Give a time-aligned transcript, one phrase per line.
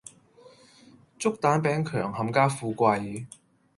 [1.19, 3.27] 祝蛋餅强冚家富貴